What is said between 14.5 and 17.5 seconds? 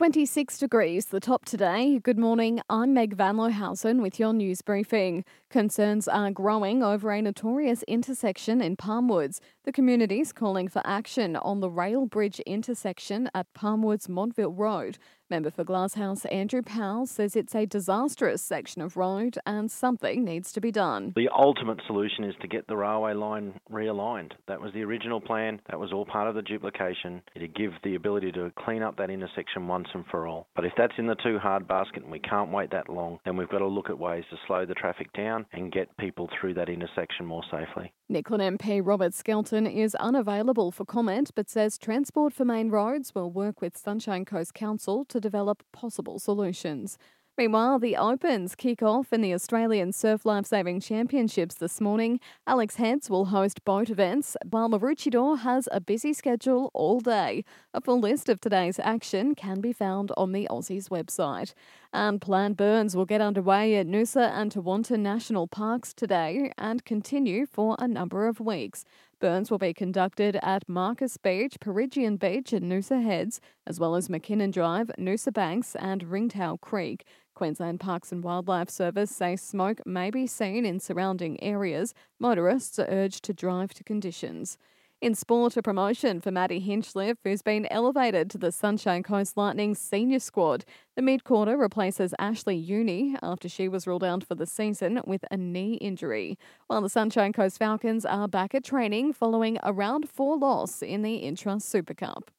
Road. Member for Glasshouse Andrew Powell says